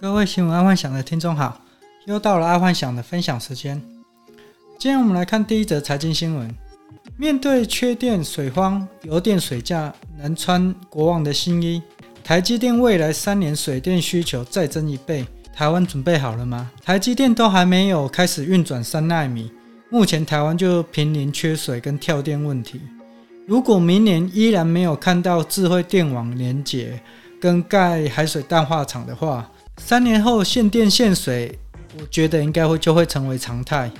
[0.00, 1.60] 各位新闻爱幻想的听众好，
[2.06, 3.78] 又到了爱幻想的分享时间。
[4.78, 6.50] 今天我们来看第一则财经新闻。
[7.18, 11.82] 面对缺电、水荒、油电水价，能穿国王的新衣。
[12.24, 16.70] 台积电未来三年水电需求再增一倍，台湾准备好了吗？
[16.82, 19.52] 台积电都还没有开始运转三奈米，
[19.90, 22.80] 目前台湾就濒临缺水跟跳电问题。
[23.46, 26.98] 如果明年依然没有看到智慧电网连接
[27.40, 31.58] 跟盖海水淡化厂的话，三年后限电限水，
[31.98, 33.90] 我觉得应该会就会成为常态。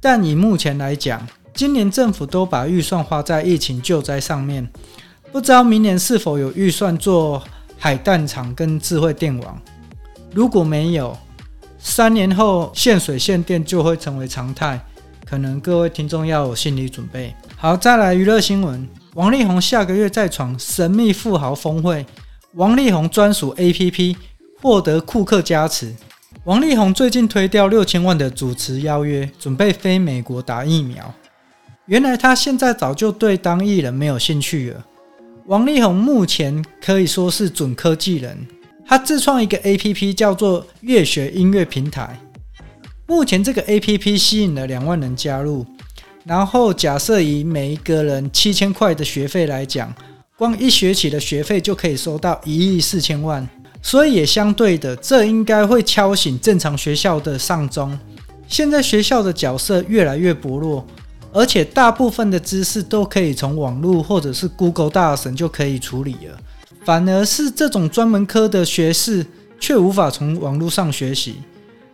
[0.00, 4.68] 但以目前来讲，今年政府都把预算花在疫情救灾上面，
[5.32, 7.42] 不知道明年是否有预算做
[7.78, 9.60] 海淡厂跟智慧电网。
[10.34, 11.16] 如果没有，
[11.78, 14.78] 三年后限水限电就会成为常态，
[15.24, 17.34] 可能各位听众要有心理准备。
[17.56, 22.04] 好，再来娱乐新闻，王力宏下个月再闯神秘富豪峰会，
[22.54, 24.16] 王力宏专属 APP。
[24.62, 25.94] 获得库克加持，
[26.44, 31.14] 王力宏最近推掉六千万的主持邀约，准备飞美国打疫苗。
[31.84, 34.84] 原来他现在早就对当艺人没有兴趣了。
[35.44, 38.46] 王力宏目前可以说是准科技人，
[38.86, 42.18] 他自创一个 APP 叫做乐学音乐平台。
[43.06, 45.66] 目前这个 APP 吸引了两万人加入，
[46.24, 49.94] 然后假设以每一个人七千块的学费来讲，
[50.38, 53.48] 光一学期的学费就可以收到一亿四千万。
[53.80, 57.98] 所以也相对的，这应该会敲醒正常学校的丧钟。
[58.46, 60.84] 现在学校的角色越来越薄弱，
[61.32, 66.38] 而且大部分的知识都可以从网络或者是 Google 大神就可以处理了，
[66.84, 69.24] 反而是这种专门科的学士
[69.58, 71.36] 却无法从网络上学习。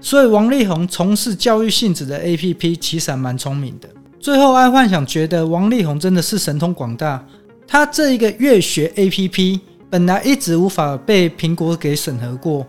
[0.00, 3.88] 所以王力宏从事教育性质的 APP 其实还蛮聪明的。
[4.18, 7.24] 最后，爱幻想觉得王力宏真的是神通广大，
[7.72, 9.60] 他这一个乐学 APP。
[9.88, 12.66] 本来一直无法被苹果给审核过，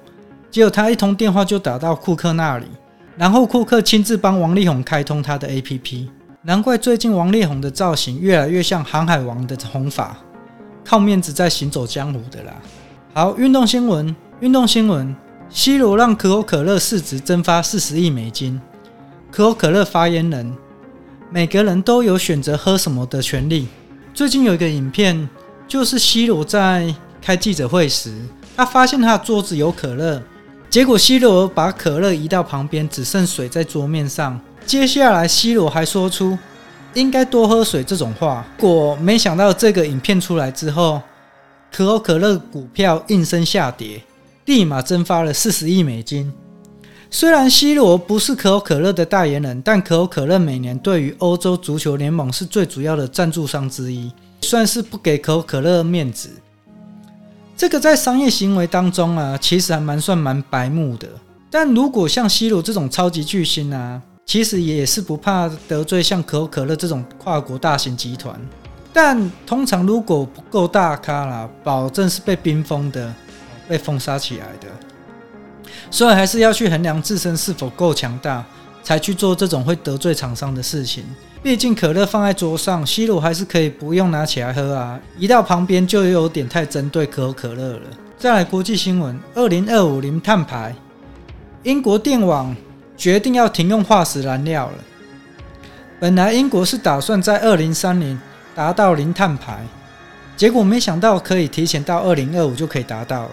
[0.50, 2.66] 结果他一通电话就打到库克那里，
[3.16, 6.08] 然后库克亲自帮王力宏开通他的 APP。
[6.42, 10.18] 难怪最近王力宏的造型越来越像航海王的红发，
[10.84, 12.54] 靠面子在行走江湖的啦。
[13.14, 15.16] 好，运动新闻，运动新闻
[15.52, 18.59] ，C 罗让可口可乐市值蒸发四十亿美金。
[19.31, 20.56] 可口可乐发言人：
[21.31, 23.68] 每个人都有选择喝什么的权利。
[24.14, 25.30] 最近有一个影片，
[25.68, 26.94] 就是 C 罗在。
[27.24, 28.12] 开记者会时，
[28.58, 30.20] 他发现他的桌子有可乐，
[30.72, 34.42] 结果 C 罗把可乐移到旁边，只剩水在桌面上。
[34.66, 36.36] 接下来 C 罗还说出
[36.96, 38.44] “应该多喝水”这种话。
[38.58, 41.00] 果没想到这个影片出来之后，
[41.72, 44.02] 可口可乐股票应声下跌，
[44.46, 46.34] 立马蒸发了四十亿美金。
[47.14, 56.30] 虽然 C 罗不是可口可乐的代言人，但可口可乐每年对于欧洲足球联盟是最主要的赞助商之一，算是不给可口可乐面子。
[57.58, 61.08] 这个在商业行为当中啊，其实还蛮算蛮白目的。
[61.50, 68.40] 但如果像 C 罗这种超级巨星啊，其实也是不怕得罪像可口可乐这种跨国大型集团。
[68.94, 73.14] 但通常如果不够大咖啦，保证是被冰封的，
[73.68, 74.68] 被封杀起来的。
[75.91, 78.44] 所以还是要去衡量自身是否够强大，
[78.81, 81.03] 才去做这种会得罪厂商的事情。
[81.44, 87.81] 毕竟可乐放在桌上，C 罗还是可以不用拿起来喝啊，移到旁边就有点太针对可口可乐了。
[88.18, 90.75] 再来国际新闻：二零二五零碳排，
[91.63, 92.56] 英国电网
[92.96, 94.74] 决定要停用化石燃料了。
[96.00, 98.19] 本来英国是打算在二零三零
[98.56, 99.59] 达到零碳排，
[100.38, 103.31] 结果没想到可以提前到二零二五就可以达到了。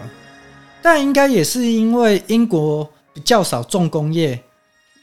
[0.90, 2.82] 但应该也是因为英国
[3.12, 4.42] 比较少重工业，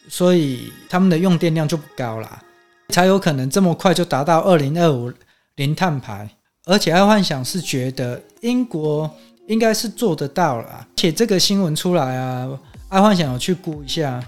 [0.09, 2.41] 所以他们的用电量就不高啦。
[2.89, 5.13] 才有可能这么快就达到二零二五
[5.57, 6.27] 零碳排，
[6.65, 9.07] 而且爱幻想是觉得英国
[9.45, 12.49] 应该是做得到了，而且这个新闻出来啊，
[12.89, 14.19] 爱幻想有去估一下，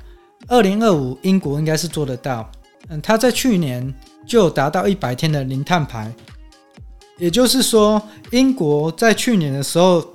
[0.48, 2.48] 二零二五英国应该是做得到。
[2.90, 3.92] 嗯，他在去年
[4.28, 6.14] 就达到一百天的零碳排，
[7.18, 10.08] 也就是说，英国在去年的时候，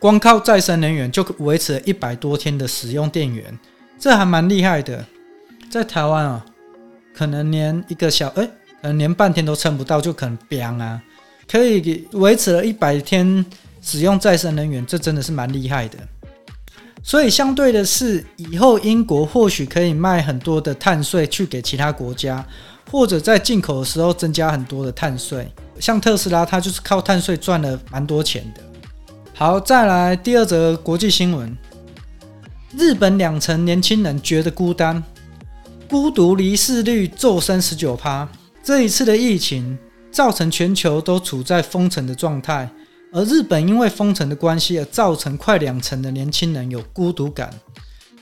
[0.00, 3.56] 光靠再生能源就维持了一百多天的使用电源，
[3.98, 5.06] 这还蛮厉害的。
[5.70, 6.44] 在台湾啊。
[7.12, 8.46] 可能连一个小哎，
[8.80, 11.02] 可能连半天都撑不到，就可能飙啊！
[11.46, 13.44] 可以维持了一百天
[13.82, 15.98] 使用再生能源，这真的是蛮厉害的。
[17.02, 22.42] 所以相对的是，以后英国或许可以卖很多的碳税去给其他国家，
[22.90, 25.46] 或者在进口的时候增加很多的碳税。
[25.78, 28.62] 像特斯拉，它就是靠碳税赚了蛮多钱的。
[29.40, 31.56] 好，再来第二则国际新闻：
[32.76, 35.02] 日本两成年轻人觉得孤单。
[35.88, 38.28] 孤独离世率骤升十九趴。
[38.62, 39.78] 这一次的疫情
[40.12, 42.68] 造成全球都处在封城的状态，
[43.14, 47.48] 而日本因为封城的关系而造成快两成的年轻人有孤独感，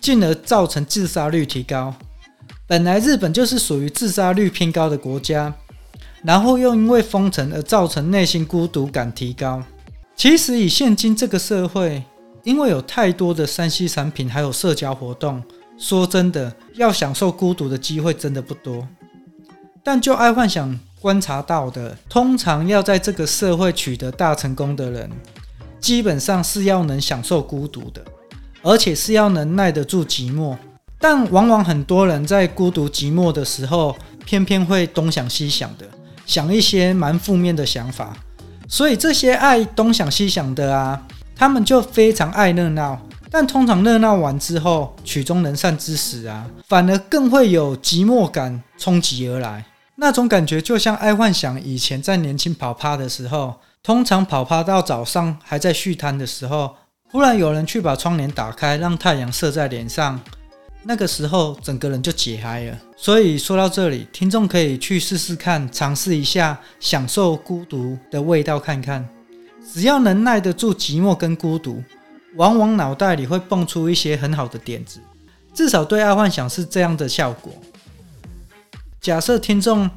[0.01, 1.93] 进而造成自杀率提高。
[2.69, 5.53] 本来日本就是属于自杀率偏高的国家，
[6.23, 9.61] 然后又因为封城而造成内心孤独感提高。
[10.19, 12.03] 其实以现今这个社会，
[12.43, 15.41] 因为有太多的三 C 产品还有社交活动，
[15.79, 18.85] 说真的，要享受孤独的机会真的不多。
[19.85, 25.09] 但就爱幻想观察到的，通常要在这个社会取得大成功的人，
[25.79, 28.05] 基本上是要能享受孤独的，
[28.63, 30.57] 而且是要能耐得住寂寞。
[30.99, 35.87] 但往往很多人在孤独寂寞的时候，偏偏会东想西想的，
[36.27, 38.17] 想一些蛮负面的想法。
[38.69, 41.03] 所以这些爱东想西想的啊，
[41.35, 43.01] 他们就非常爱热闹。
[43.31, 49.65] 但通常热闹完之后，曲终人散之时啊，反而更会有寂寞感冲击而来。
[49.97, 56.77] 那种感觉就像爱幻想以前在年轻跑趴的时候，通常跑趴到早上还在续摊的时候，
[57.11, 60.21] 忽然有人去把窗帘打开，让太阳射在脸上，
[60.89, 62.79] 那个时候整个人就解嗨了。
[62.97, 69.07] 所以说到这里，听众可以去试试看，尝试一下享受孤独的味道看看。
[69.71, 71.85] 只要能耐得住寂寞跟孤独，
[72.37, 74.99] 往往脑袋里会蹦出一些很好的点子，
[75.53, 77.53] 至少对爱幻想是这样的效果。
[78.99, 79.89] 假设听众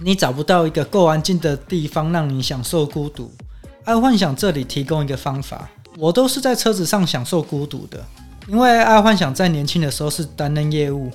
[0.00, 3.30] 你找不到一个够安静的地方让你享受孤独，
[3.84, 5.70] 爱幻想这里提供一个方法。
[5.96, 8.04] 我都是在车子上享受孤独的，
[8.46, 11.10] 因为爱幻想在年轻的时候是担任业务，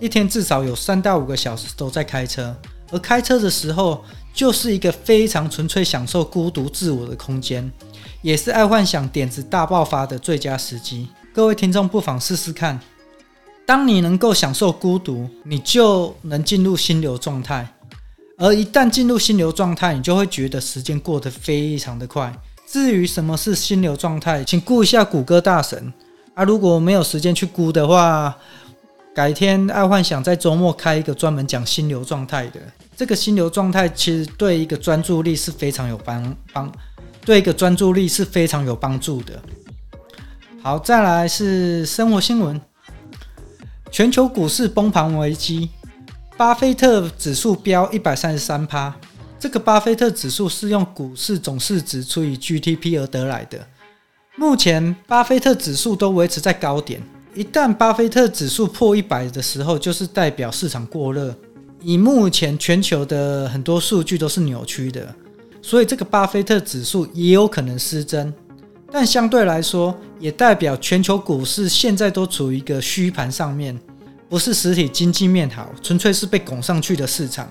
[0.00, 2.56] 一天至少有三到五个小时都在开车，
[2.90, 4.04] 而开车的时候
[4.34, 7.70] 就是一个非常纯粹享受孤独自我的空间，
[8.20, 11.08] 也是爱幻想点子大爆发的最佳时机。
[11.32, 12.80] 各位听众不妨试试看。
[13.64, 17.66] 当你能够享受孤独，你就能进入心流状态。
[18.36, 22.34] 而一旦进入心流状态，你就会觉得时间过得非常的快。
[22.66, 25.92] 至于什么是心流状态，请顾一下谷歌大神
[26.34, 26.44] 啊！
[26.44, 28.36] 如果没有时间去估的话，
[29.14, 32.60] 改天爱幻想在周末开一个专门讲心流状态的。
[32.96, 36.72] 这个心流状态其实对一个专注力是非常有帮帮，
[37.24, 39.40] 对一个专注力是非常有帮助的。
[40.62, 42.60] 好，再来是生活新闻。
[43.90, 45.68] 全球股市崩盘危机，
[46.38, 48.94] 巴菲特指数飙一百三十三趴。
[49.38, 53.58] 这个巴菲特指数是用股市总市值除以 GDP 而得来的。
[54.36, 57.02] 目前巴菲特指数都维持在高点，
[57.34, 61.34] 一旦巴菲特指数破一百的时候，就是代表市场过热。
[61.82, 65.14] 以目前全球的很多数据都是扭曲的，
[65.60, 68.32] 所以这个巴菲特指数也有可能失真。
[68.90, 73.78] 但相对来说，也代表全球股市现在都处于一个虚盘上面，
[74.30, 77.46] 不是实体经济面好，纯粹是被拱上去的市场。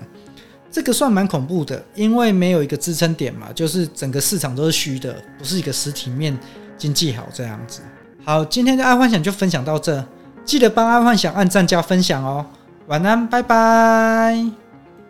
[0.70, 6.36] 这个算蛮恐怖的，因为没有一个支撑点嘛，就是整个市场都是虚的，不是一个实体面
[6.82, 7.80] 经济好这样子。
[8.24, 10.04] 好，今天的爱幻想就分享到这，
[10.44, 12.44] 记得帮爱幻想按赞加分享哦。
[12.88, 14.61] 晚安，拜拜。